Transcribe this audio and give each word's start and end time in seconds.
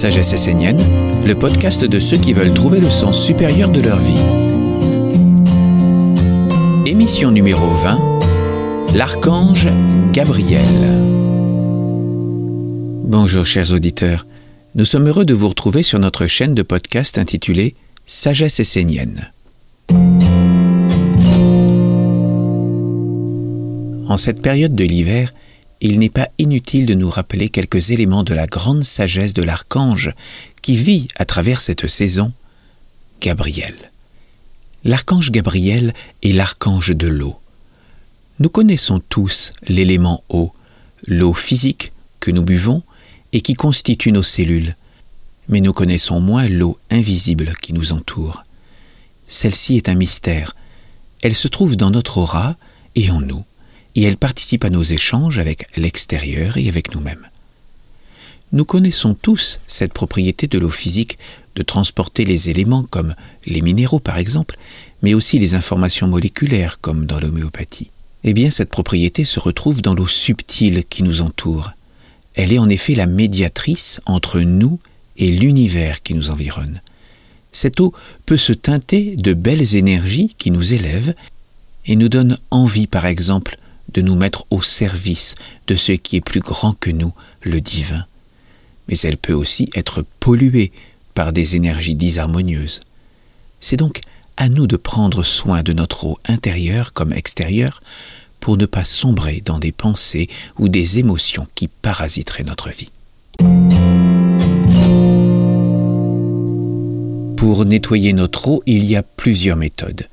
Sagesse 0.00 0.32
essénienne, 0.32 0.80
le 1.26 1.34
podcast 1.34 1.84
de 1.84 2.00
ceux 2.00 2.16
qui 2.16 2.32
veulent 2.32 2.54
trouver 2.54 2.80
le 2.80 2.88
sens 2.88 3.22
supérieur 3.22 3.68
de 3.68 3.82
leur 3.82 3.98
vie. 3.98 4.18
Émission 6.86 7.30
numéro 7.30 7.66
20 7.66 8.00
L'archange 8.94 9.68
Gabriel. 10.10 10.64
Bonjour 13.04 13.44
chers 13.44 13.74
auditeurs, 13.74 14.24
nous 14.74 14.86
sommes 14.86 15.06
heureux 15.06 15.26
de 15.26 15.34
vous 15.34 15.50
retrouver 15.50 15.82
sur 15.82 15.98
notre 15.98 16.26
chaîne 16.26 16.54
de 16.54 16.62
podcast 16.62 17.18
intitulée 17.18 17.74
Sagesse 18.06 18.58
essénienne. 18.58 19.30
En 24.08 24.16
cette 24.16 24.40
période 24.40 24.74
de 24.74 24.84
l'hiver, 24.84 25.34
il 25.80 25.98
n'est 25.98 26.10
pas 26.10 26.28
inutile 26.38 26.86
de 26.86 26.94
nous 26.94 27.08
rappeler 27.08 27.48
quelques 27.48 27.90
éléments 27.90 28.22
de 28.22 28.34
la 28.34 28.46
grande 28.46 28.84
sagesse 28.84 29.34
de 29.34 29.42
l'archange 29.42 30.12
qui 30.62 30.76
vit 30.76 31.08
à 31.16 31.24
travers 31.24 31.60
cette 31.60 31.86
saison, 31.86 32.32
Gabriel. 33.20 33.74
L'archange 34.84 35.30
Gabriel 35.30 35.92
est 36.22 36.32
l'archange 36.32 36.94
de 36.94 37.06
l'eau. 37.06 37.38
Nous 38.38 38.48
connaissons 38.48 39.00
tous 39.08 39.52
l'élément 39.68 40.22
eau, 40.28 40.52
l'eau 41.06 41.34
physique 41.34 41.92
que 42.20 42.30
nous 42.30 42.42
buvons 42.42 42.82
et 43.32 43.40
qui 43.40 43.54
constitue 43.54 44.12
nos 44.12 44.22
cellules, 44.22 44.76
mais 45.48 45.60
nous 45.60 45.72
connaissons 45.72 46.20
moins 46.20 46.48
l'eau 46.48 46.78
invisible 46.90 47.54
qui 47.60 47.72
nous 47.72 47.92
entoure. 47.92 48.42
Celle-ci 49.28 49.76
est 49.76 49.88
un 49.88 49.94
mystère. 49.94 50.56
Elle 51.22 51.34
se 51.34 51.48
trouve 51.48 51.76
dans 51.76 51.90
notre 51.90 52.18
aura 52.18 52.56
et 52.94 53.10
en 53.10 53.20
nous 53.20 53.44
et 54.00 54.04
elle 54.04 54.16
participe 54.16 54.64
à 54.64 54.70
nos 54.70 54.82
échanges 54.82 55.38
avec 55.38 55.66
l'extérieur 55.76 56.56
et 56.56 56.70
avec 56.70 56.94
nous-mêmes. 56.94 57.28
Nous 58.52 58.64
connaissons 58.64 59.12
tous 59.12 59.60
cette 59.66 59.92
propriété 59.92 60.46
de 60.46 60.58
l'eau 60.58 60.70
physique 60.70 61.18
de 61.54 61.60
transporter 61.62 62.24
les 62.24 62.48
éléments 62.48 62.84
comme 62.84 63.14
les 63.44 63.60
minéraux 63.60 64.00
par 64.00 64.16
exemple, 64.16 64.56
mais 65.02 65.12
aussi 65.12 65.38
les 65.38 65.52
informations 65.52 66.08
moléculaires 66.08 66.80
comme 66.80 67.04
dans 67.04 67.20
l'homéopathie. 67.20 67.90
Eh 68.24 68.32
bien, 68.32 68.48
cette 68.48 68.70
propriété 68.70 69.26
se 69.26 69.38
retrouve 69.38 69.82
dans 69.82 69.92
l'eau 69.92 70.06
subtile 70.06 70.84
qui 70.88 71.02
nous 71.02 71.20
entoure. 71.20 71.72
Elle 72.34 72.54
est 72.54 72.58
en 72.58 72.70
effet 72.70 72.94
la 72.94 73.06
médiatrice 73.06 74.00
entre 74.06 74.40
nous 74.40 74.80
et 75.18 75.30
l'univers 75.30 76.02
qui 76.02 76.14
nous 76.14 76.30
environne. 76.30 76.80
Cette 77.52 77.80
eau 77.80 77.92
peut 78.24 78.38
se 78.38 78.54
teinter 78.54 79.14
de 79.16 79.34
belles 79.34 79.76
énergies 79.76 80.34
qui 80.38 80.50
nous 80.50 80.72
élèvent 80.72 81.14
et 81.84 81.96
nous 81.96 82.08
donnent 82.08 82.38
envie, 82.50 82.86
par 82.86 83.04
exemple, 83.04 83.56
de 83.94 84.02
nous 84.02 84.14
mettre 84.14 84.46
au 84.50 84.62
service 84.62 85.34
de 85.66 85.76
ce 85.76 85.92
qui 85.92 86.16
est 86.16 86.20
plus 86.20 86.40
grand 86.40 86.72
que 86.78 86.90
nous, 86.90 87.12
le 87.42 87.60
divin. 87.60 88.04
Mais 88.88 88.98
elle 88.98 89.16
peut 89.16 89.32
aussi 89.32 89.68
être 89.74 90.04
polluée 90.20 90.72
par 91.14 91.32
des 91.32 91.56
énergies 91.56 91.94
disharmonieuses. 91.94 92.80
C'est 93.60 93.76
donc 93.76 94.00
à 94.36 94.48
nous 94.48 94.66
de 94.66 94.76
prendre 94.76 95.22
soin 95.22 95.62
de 95.62 95.72
notre 95.72 96.06
eau 96.06 96.18
intérieure 96.26 96.92
comme 96.92 97.12
extérieure 97.12 97.82
pour 98.40 98.56
ne 98.56 98.66
pas 98.66 98.84
sombrer 98.84 99.42
dans 99.44 99.58
des 99.58 99.72
pensées 99.72 100.28
ou 100.58 100.68
des 100.68 100.98
émotions 100.98 101.46
qui 101.54 101.68
parasiteraient 101.68 102.44
notre 102.44 102.70
vie. 102.70 102.90
Pour 107.36 107.64
nettoyer 107.64 108.12
notre 108.12 108.48
eau, 108.48 108.62
il 108.66 108.84
y 108.84 108.96
a 108.96 109.02
plusieurs 109.02 109.56
méthodes. 109.56 110.06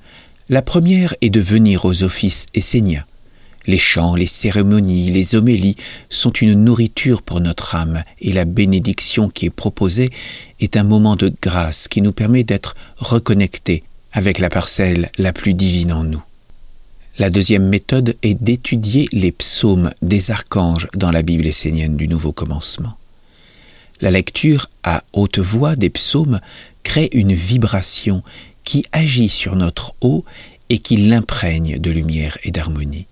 La 0.50 0.62
première 0.62 1.14
est 1.22 1.30
de 1.30 1.42
venir 1.42 1.86
aux 1.86 2.04
offices 2.04 2.46
esséniens, 2.54 3.04
les 3.68 3.78
chants, 3.78 4.16
les 4.16 4.26
cérémonies, 4.26 5.12
les 5.12 5.36
homélies 5.36 5.76
sont 6.10 6.32
une 6.32 6.64
nourriture 6.64 7.22
pour 7.22 7.42
notre 7.42 7.76
âme 7.76 8.04
et 8.22 8.32
la 8.32 8.46
bénédiction 8.46 9.30
qui 9.30 9.46
est 9.46 9.52
proposée 9.52 10.10
est 10.60 10.78
un 10.78 10.84
moment 10.84 11.16
de 11.16 11.32
grâce 11.42 11.88
qui 11.88 12.02
nous 12.02 12.14
permet 12.14 12.44
d'être 12.44 12.76
reconnectés 12.98 13.84
avec 14.14 14.40
la 14.40 14.50
parcelle 14.50 15.12
la 15.18 15.34
plus 15.34 15.54
divine 15.54 15.92
en 15.92 16.04
nous. 16.04 16.24
La 17.20 17.30
deuxième 17.30 17.68
méthode 17.68 18.16
est 18.24 18.42
d'étudier 18.42 19.08
les 19.12 19.32
psaumes 19.32 19.92
des 20.02 20.32
archanges 20.32 20.88
dans 20.96 21.12
la 21.12 21.24
Bible 21.24 21.46
essénienne 21.46 21.98
du 21.98 22.08
Nouveau 22.08 22.32
Commencement. 22.32 22.96
La 24.02 24.12
lecture 24.12 24.70
à 24.84 25.04
haute 25.14 25.40
voix 25.40 25.76
des 25.76 25.90
psaumes 25.90 26.40
crée 26.84 27.10
une 27.12 27.34
vibration 27.34 28.22
qui 28.64 28.86
agit 28.92 29.30
sur 29.30 29.56
notre 29.56 29.96
eau 30.02 30.24
et 30.70 30.78
qui 30.78 30.98
l'imprègne 30.98 31.80
de 31.80 31.90
lumière 31.90 32.38
et 32.44 32.52
d'harmonie. 32.52 33.08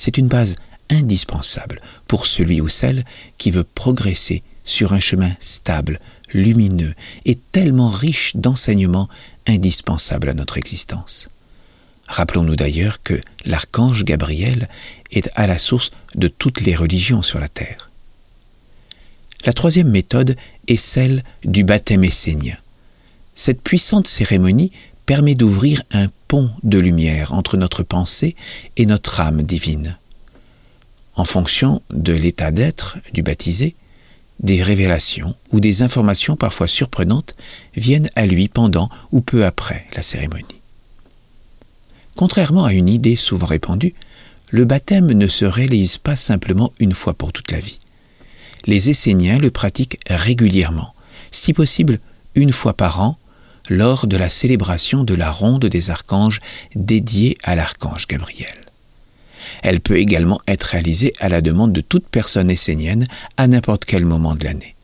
C'est 0.00 0.16
une 0.16 0.28
base 0.28 0.56
indispensable 0.88 1.82
pour 2.08 2.24
celui 2.24 2.62
ou 2.62 2.70
celle 2.70 3.04
qui 3.36 3.50
veut 3.50 3.64
progresser 3.64 4.42
sur 4.64 4.94
un 4.94 4.98
chemin 4.98 5.30
stable, 5.40 6.00
lumineux 6.32 6.94
et 7.26 7.34
tellement 7.34 7.90
riche 7.90 8.34
d'enseignements 8.34 9.10
indispensables 9.46 10.30
à 10.30 10.32
notre 10.32 10.56
existence. 10.56 11.28
Rappelons-nous 12.08 12.56
d'ailleurs 12.56 13.02
que 13.02 13.20
l'archange 13.44 14.06
Gabriel 14.06 14.70
est 15.10 15.28
à 15.34 15.46
la 15.46 15.58
source 15.58 15.90
de 16.14 16.28
toutes 16.28 16.62
les 16.62 16.74
religions 16.74 17.20
sur 17.20 17.38
la 17.38 17.50
terre. 17.50 17.90
La 19.44 19.52
troisième 19.52 19.90
méthode 19.90 20.34
est 20.66 20.78
celle 20.78 21.22
du 21.44 21.62
baptême 21.62 22.04
essénien. 22.04 22.56
Cette 23.34 23.60
puissante 23.60 24.08
cérémonie 24.08 24.72
permet 25.04 25.34
d'ouvrir 25.34 25.82
un 25.92 26.08
de 26.62 26.78
lumière 26.78 27.32
entre 27.32 27.56
notre 27.56 27.82
pensée 27.82 28.36
et 28.76 28.86
notre 28.86 29.20
âme 29.20 29.42
divine. 29.42 29.96
En 31.16 31.24
fonction 31.24 31.82
de 31.90 32.12
l'état 32.12 32.52
d'être 32.52 32.98
du 33.12 33.22
baptisé, 33.22 33.74
des 34.38 34.62
révélations 34.62 35.34
ou 35.52 35.60
des 35.60 35.82
informations 35.82 36.36
parfois 36.36 36.68
surprenantes 36.68 37.34
viennent 37.74 38.10
à 38.14 38.26
lui 38.26 38.48
pendant 38.48 38.88
ou 39.10 39.20
peu 39.20 39.44
après 39.44 39.86
la 39.94 40.02
cérémonie. 40.02 40.44
Contrairement 42.16 42.64
à 42.64 42.72
une 42.72 42.88
idée 42.88 43.16
souvent 43.16 43.46
répandue, 43.46 43.94
le 44.50 44.64
baptême 44.64 45.12
ne 45.12 45.26
se 45.26 45.44
réalise 45.44 45.98
pas 45.98 46.16
simplement 46.16 46.72
une 46.78 46.94
fois 46.94 47.14
pour 47.14 47.32
toute 47.32 47.50
la 47.50 47.60
vie. 47.60 47.80
Les 48.66 48.88
Esséniens 48.88 49.38
le 49.38 49.50
pratiquent 49.50 49.98
régulièrement, 50.08 50.92
si 51.32 51.52
possible 51.52 51.98
une 52.34 52.52
fois 52.52 52.74
par 52.74 53.00
an 53.00 53.18
lors 53.70 54.08
de 54.08 54.16
la 54.16 54.28
célébration 54.28 55.04
de 55.04 55.14
la 55.14 55.30
ronde 55.30 55.64
des 55.64 55.90
archanges 55.90 56.40
dédiée 56.74 57.38
à 57.44 57.54
l'archange 57.54 58.06
Gabriel. 58.08 58.48
Elle 59.62 59.80
peut 59.80 59.98
également 59.98 60.40
être 60.46 60.64
réalisée 60.64 61.14
à 61.20 61.28
la 61.28 61.40
demande 61.40 61.72
de 61.72 61.80
toute 61.80 62.06
personne 62.08 62.50
essénienne 62.50 63.06
à 63.36 63.46
n'importe 63.46 63.84
quel 63.84 64.04
moment 64.04 64.34
de 64.34 64.44
l'année. 64.44 64.74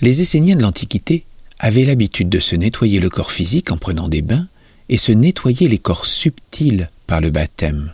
Les 0.00 0.20
Esséniens 0.20 0.56
de 0.56 0.62
l'Antiquité 0.62 1.24
avaient 1.60 1.84
l'habitude 1.84 2.28
de 2.28 2.40
se 2.40 2.56
nettoyer 2.56 2.98
le 2.98 3.08
corps 3.08 3.30
physique 3.30 3.70
en 3.70 3.76
prenant 3.76 4.08
des 4.08 4.22
bains 4.22 4.48
et 4.88 4.98
se 4.98 5.12
nettoyer 5.12 5.68
les 5.68 5.78
corps 5.78 6.04
subtils 6.04 6.88
par 7.06 7.20
le 7.20 7.30
baptême. 7.30 7.92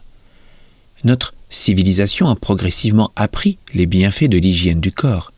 Notre 1.04 1.34
civilisation 1.50 2.28
a 2.28 2.36
progressivement 2.36 3.12
appris 3.14 3.58
les 3.74 3.86
bienfaits 3.86 4.28
de 4.28 4.38
l'hygiène 4.38 4.80
du 4.80 4.92
corps 4.92 5.32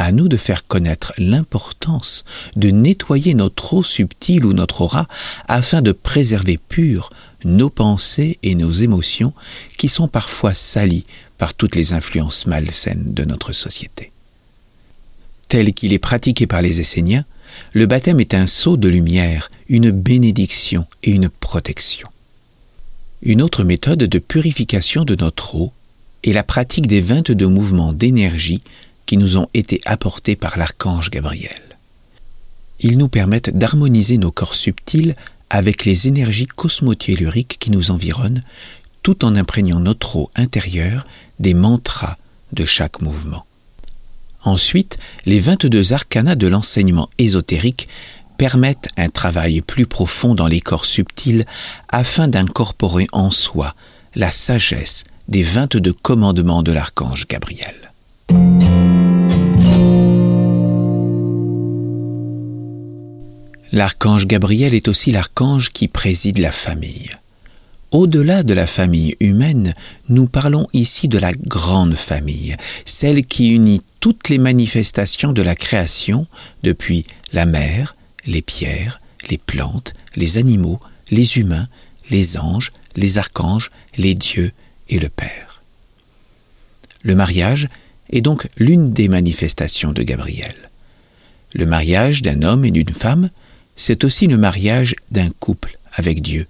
à 0.00 0.12
nous 0.12 0.28
de 0.28 0.38
faire 0.38 0.64
connaître 0.66 1.12
l'importance 1.18 2.24
de 2.56 2.70
nettoyer 2.70 3.34
notre 3.34 3.74
eau 3.74 3.82
subtile 3.82 4.46
ou 4.46 4.54
notre 4.54 4.80
aura 4.80 5.06
afin 5.46 5.82
de 5.82 5.92
préserver 5.92 6.56
pures 6.56 7.10
nos 7.44 7.68
pensées 7.68 8.38
et 8.42 8.54
nos 8.54 8.72
émotions 8.72 9.34
qui 9.76 9.90
sont 9.90 10.08
parfois 10.08 10.54
salies 10.54 11.04
par 11.36 11.52
toutes 11.52 11.76
les 11.76 11.92
influences 11.92 12.46
malsaines 12.46 13.12
de 13.12 13.24
notre 13.24 13.52
société. 13.52 14.10
Tel 15.48 15.74
qu'il 15.74 15.92
est 15.92 15.98
pratiqué 15.98 16.46
par 16.46 16.62
les 16.62 16.80
Esséniens, 16.80 17.26
le 17.74 17.84
baptême 17.84 18.20
est 18.20 18.32
un 18.32 18.46
sceau 18.46 18.78
de 18.78 18.88
lumière, 18.88 19.50
une 19.68 19.90
bénédiction 19.90 20.86
et 21.02 21.10
une 21.10 21.28
protection. 21.28 22.08
Une 23.20 23.42
autre 23.42 23.64
méthode 23.64 23.98
de 23.98 24.18
purification 24.18 25.04
de 25.04 25.14
notre 25.14 25.56
eau 25.56 25.74
est 26.24 26.32
la 26.32 26.42
pratique 26.42 26.86
des 26.86 27.02
22 27.02 27.46
mouvements 27.48 27.92
d'énergie 27.92 28.62
qui 29.10 29.16
nous 29.16 29.38
ont 29.38 29.48
été 29.54 29.80
apportés 29.86 30.36
par 30.36 30.56
l'archange 30.56 31.10
Gabriel. 31.10 31.60
Ils 32.78 32.96
nous 32.96 33.08
permettent 33.08 33.50
d'harmoniser 33.50 34.18
nos 34.18 34.30
corps 34.30 34.54
subtils 34.54 35.16
avec 35.50 35.84
les 35.84 36.06
énergies 36.06 36.46
cosmotelluriques 36.46 37.56
qui 37.58 37.72
nous 37.72 37.90
environnent, 37.90 38.44
tout 39.02 39.24
en 39.24 39.34
imprégnant 39.34 39.80
notre 39.80 40.14
eau 40.14 40.30
intérieure 40.36 41.08
des 41.40 41.54
mantras 41.54 42.18
de 42.52 42.64
chaque 42.64 43.02
mouvement. 43.02 43.44
Ensuite, 44.44 44.96
les 45.26 45.40
22 45.40 45.92
arcanas 45.92 46.36
de 46.36 46.46
l'enseignement 46.46 47.10
ésotérique 47.18 47.88
permettent 48.38 48.90
un 48.96 49.08
travail 49.08 49.60
plus 49.60 49.86
profond 49.88 50.36
dans 50.36 50.46
les 50.46 50.60
corps 50.60 50.86
subtils 50.86 51.46
afin 51.88 52.28
d'incorporer 52.28 53.08
en 53.10 53.32
soi 53.32 53.74
la 54.14 54.30
sagesse 54.30 55.02
des 55.26 55.42
22 55.42 55.94
commandements 55.94 56.62
de 56.62 56.70
l'archange 56.70 57.26
Gabriel. 57.26 57.74
L'archange 63.72 64.26
Gabriel 64.26 64.74
est 64.74 64.88
aussi 64.88 65.12
l'archange 65.12 65.70
qui 65.70 65.86
préside 65.86 66.38
la 66.38 66.50
famille. 66.50 67.10
Au-delà 67.92 68.42
de 68.42 68.52
la 68.52 68.66
famille 68.66 69.14
humaine, 69.20 69.74
nous 70.08 70.26
parlons 70.26 70.66
ici 70.72 71.06
de 71.06 71.18
la 71.18 71.32
grande 71.32 71.94
famille, 71.94 72.56
celle 72.84 73.24
qui 73.24 73.50
unit 73.50 73.80
toutes 74.00 74.28
les 74.28 74.38
manifestations 74.38 75.32
de 75.32 75.42
la 75.42 75.54
création, 75.54 76.26
depuis 76.64 77.04
la 77.32 77.46
mer, 77.46 77.94
les 78.26 78.42
pierres, 78.42 79.00
les 79.28 79.38
plantes, 79.38 79.94
les 80.16 80.38
animaux, 80.38 80.80
les 81.12 81.38
humains, 81.38 81.68
les 82.10 82.38
anges, 82.38 82.72
les 82.96 83.18
archanges, 83.18 83.70
les 83.96 84.14
dieux 84.16 84.50
et 84.88 84.98
le 84.98 85.08
Père. 85.08 85.62
Le 87.02 87.14
mariage 87.14 87.68
est 88.10 88.20
donc 88.20 88.48
l'une 88.56 88.92
des 88.92 89.08
manifestations 89.08 89.92
de 89.92 90.02
Gabriel. 90.02 90.54
Le 91.54 91.66
mariage 91.66 92.22
d'un 92.22 92.42
homme 92.42 92.64
et 92.64 92.70
d'une 92.72 92.92
femme, 92.92 93.30
c'est 93.76 94.04
aussi 94.04 94.26
le 94.26 94.36
mariage 94.36 94.94
d'un 95.10 95.30
couple 95.30 95.78
avec 95.92 96.22
Dieu. 96.22 96.46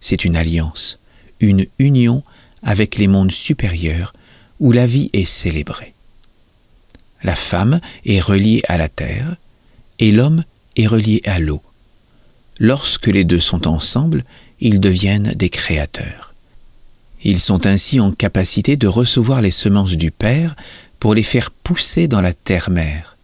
C'est 0.00 0.24
une 0.24 0.36
alliance, 0.36 0.98
une 1.40 1.66
union 1.78 2.22
avec 2.62 2.98
les 2.98 3.08
mondes 3.08 3.32
supérieurs 3.32 4.12
où 4.60 4.72
la 4.72 4.86
vie 4.86 5.10
est 5.12 5.24
célébrée. 5.24 5.94
La 7.22 7.36
femme 7.36 7.80
est 8.04 8.20
reliée 8.20 8.62
à 8.68 8.78
la 8.78 8.88
terre 8.88 9.36
et 9.98 10.12
l'homme 10.12 10.44
est 10.76 10.86
relié 10.86 11.20
à 11.24 11.38
l'eau. 11.38 11.62
Lorsque 12.60 13.06
les 13.06 13.24
deux 13.24 13.40
sont 13.40 13.66
ensemble, 13.66 14.24
ils 14.60 14.80
deviennent 14.80 15.34
des 15.34 15.48
créateurs. 15.48 16.34
Ils 17.22 17.40
sont 17.40 17.66
ainsi 17.66 18.00
en 18.00 18.12
capacité 18.12 18.76
de 18.76 18.86
recevoir 18.86 19.42
les 19.42 19.50
semences 19.50 19.96
du 19.96 20.10
Père 20.10 20.54
pour 21.00 21.14
les 21.14 21.22
faire 21.22 21.50
pousser 21.50 22.08
dans 22.08 22.20
la 22.20 22.32
terre-mère. 22.32 23.16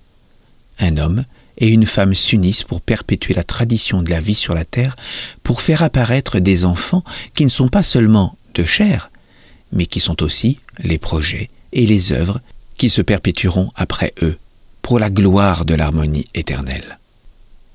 Un 0.79 0.97
homme 0.97 1.25
et 1.59 1.69
une 1.69 1.87
femme 1.87 2.15
s'unissent 2.15 2.65
pour 2.65 2.81
perpétuer 2.81 3.35
la 3.35 3.45
tradition 3.45 4.03
de 4.03 4.11
la 4.11 4.21
vie 4.21 4.35
sur 4.35 4.55
la 4.55 4.65
terre, 4.65 4.97
pour 5.43 5.61
faire 5.61 5.83
apparaître 5.83 6.39
des 6.39 6.65
enfants 6.65 7.05
qui 7.35 7.45
ne 7.45 7.51
sont 7.51 7.69
pas 7.69 7.83
seulement 7.83 8.37
de 8.55 8.65
chair, 8.65 9.11
mais 9.73 9.87
qui 9.87 10.01
sont 10.01 10.23
aussi 10.23 10.59
les 10.83 10.99
projets 10.99 11.51
et 11.73 11.87
les 11.87 12.13
œuvres 12.13 12.41
qui 12.77 12.91
se 12.91 13.03
perpétueront 13.03 13.71
après 13.77 14.13
eux, 14.23 14.37
pour 14.83 14.99
la 14.99 15.11
gloire 15.11 15.65
de 15.65 15.75
l'harmonie 15.75 16.27
éternelle. 16.35 16.99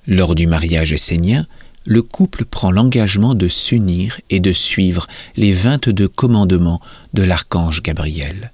Lors 0.07 0.35
du 0.35 0.47
mariage 0.47 0.91
essénien, 0.91 1.45
le 1.85 2.01
couple 2.01 2.45
prend 2.45 2.71
l'engagement 2.71 3.35
de 3.35 3.47
s'unir 3.47 4.19
et 4.29 4.39
de 4.39 4.51
suivre 4.51 5.07
les 5.37 5.53
vingt-deux 5.53 6.07
commandements 6.07 6.81
de 7.13 7.23
l'archange 7.23 7.81
Gabriel. 7.81 8.51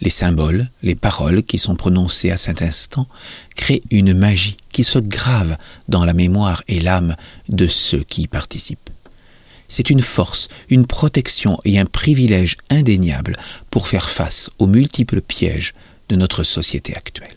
Les 0.00 0.10
symboles, 0.10 0.68
les 0.82 0.94
paroles 0.94 1.42
qui 1.42 1.58
sont 1.58 1.74
prononcées 1.74 2.30
à 2.30 2.36
cet 2.36 2.60
instant 2.60 3.06
créent 3.54 3.82
une 3.90 4.12
magie 4.12 4.56
qui 4.70 4.84
se 4.84 4.98
grave 4.98 5.56
dans 5.88 6.04
la 6.04 6.12
mémoire 6.12 6.62
et 6.68 6.80
l'âme 6.80 7.16
de 7.48 7.66
ceux 7.66 8.02
qui 8.02 8.22
y 8.22 8.26
participent. 8.26 8.90
C'est 9.68 9.90
une 9.90 10.02
force, 10.02 10.48
une 10.68 10.86
protection 10.86 11.58
et 11.64 11.78
un 11.78 11.86
privilège 11.86 12.56
indéniable 12.70 13.36
pour 13.70 13.88
faire 13.88 14.08
face 14.08 14.50
aux 14.58 14.66
multiples 14.66 15.20
pièges 15.20 15.74
de 16.08 16.16
notre 16.16 16.44
société 16.44 16.94
actuelle. 16.94 17.34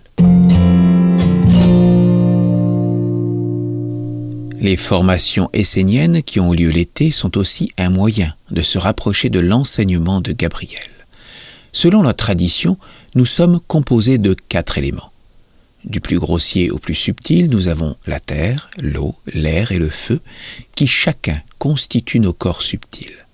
Les 4.61 4.75
formations 4.75 5.49
esséniennes 5.53 6.21
qui 6.21 6.41
ont 6.41 6.51
lieu 6.51 6.69
l'été 6.69 7.11
sont 7.11 7.37
aussi 7.37 7.71
un 7.77 7.89
moyen 7.89 8.35
de 8.51 8.61
se 8.61 8.77
rapprocher 8.77 9.29
de 9.29 9.39
l'enseignement 9.39 10.19
de 10.19 10.33
Gabriel. 10.33 10.98
Selon 11.81 12.01
la 12.01 12.11
tradition, 12.11 12.77
nous 13.15 13.25
sommes 13.25 13.61
composés 13.61 14.17
de 14.17 14.33
quatre 14.33 14.77
éléments. 14.77 15.13
Du 15.85 16.01
plus 16.01 16.19
grossier 16.19 16.69
au 16.71 16.77
plus 16.77 16.93
subtil, 16.93 17.49
nous 17.49 17.69
avons 17.69 17.95
la 18.05 18.19
terre, 18.19 18.69
l'eau, 18.81 19.15
l'air 19.33 19.71
et 19.71 19.77
le 19.77 19.87
feu, 19.87 20.19
qui 20.75 20.87
chacun 20.87 21.41
constituent 21.57 22.19
nos 22.19 22.33
corps 22.33 22.63
subtils. 22.63 23.25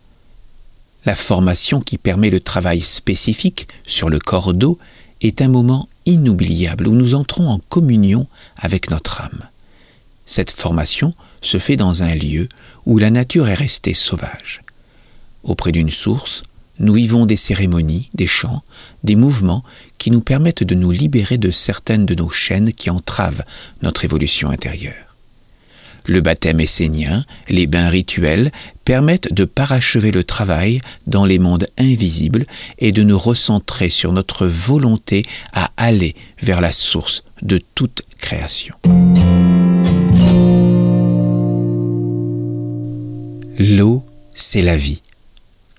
La 1.06 1.16
formation 1.16 1.82
qui 1.82 1.98
permet 1.98 2.30
le 2.30 2.40
travail 2.40 2.82
spécifique 2.82 3.68
sur 3.88 4.12
le 4.12 4.20
corps 4.20 4.54
d'eau 4.54 4.78
est 5.22 5.42
un 5.42 5.48
moment 5.48 5.90
inoubliable 6.06 6.88
où 6.88 6.94
nous 6.94 7.16
entrons 7.16 7.50
en 7.50 7.58
communion 7.70 8.28
avec 8.58 8.92
notre 8.92 9.22
âme. 9.22 9.50
Cette 10.28 10.52
formation 10.52 11.16
se 11.42 11.58
fait 11.58 11.78
dans 11.78 12.04
un 12.04 12.14
lieu 12.14 12.48
où 12.86 13.00
la 13.00 13.10
nature 13.10 13.48
est 13.48 13.56
restée 13.56 13.96
sauvage. 13.96 14.62
Auprès 15.42 15.72
d'une 15.72 15.90
source, 15.90 16.44
nous 16.80 16.94
vivons 16.94 17.25
des 17.25 17.36
cérémonies, 17.36 18.10
des 18.13 18.27
chants, 18.27 18.63
des 19.04 19.16
mouvements 19.16 19.63
qui 19.98 20.12
nous 20.12 20.22
permettent 20.22 20.63
de 20.63 20.75
nous 20.75 20.92
libérer 20.92 21.38
de 21.38 21.51
certaines 21.51 22.06
de 22.06 22.16
nos 22.16 22.30
chaînes 22.30 22.74
qui 22.74 22.89
entravent 22.89 23.44
notre 23.81 24.06
évolution 24.06 24.50
intérieure. 24.50 25.16
Le 26.07 26.22
baptême 26.22 26.60
essénien, 26.60 27.25
les 27.50 27.66
bains 27.66 27.89
rituels 27.89 28.51
permettent 28.83 29.33
de 29.33 29.44
parachever 29.45 30.12
le 30.12 30.24
travail 30.24 30.80
dans 31.07 31.25
les 31.25 31.39
mondes 31.39 31.68
invisibles 31.80 32.45
et 32.77 32.92
de 32.92 33.01
nous 33.01 33.18
recentrer 33.18 33.89
sur 33.89 34.13
notre 34.13 34.45
volonté 34.45 35.24
à 35.54 35.72
aller 35.77 36.13
vers 36.39 36.62
la 36.62 36.72
source 36.72 37.24
de 37.42 37.60
toute 37.74 38.04
création. 38.19 38.75
L'eau, 43.57 44.06
c'est 44.36 44.62
la 44.62 44.77
vie. 44.77 45.01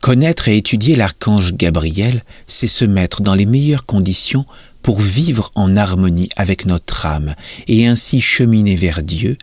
Connaître 0.06 0.46
et 0.48 0.56
étudier 0.56 0.94
l'archange 0.94 1.54
Gabriel, 1.54 2.22
c'est 2.46 2.68
se 2.68 2.84
mettre 2.84 3.22
dans 3.22 3.34
les 3.34 3.44
meilleures 3.44 3.86
conditions 3.86 4.46
pour 4.80 5.00
vivre 5.00 5.50
en 5.56 5.74
harmonie 5.76 6.28
avec 6.36 6.64
notre 6.64 7.06
âme 7.06 7.34
et 7.66 7.88
ainsi 7.88 8.20
cheminer 8.20 8.76
vers 8.76 9.02
Dieu, 9.02 9.36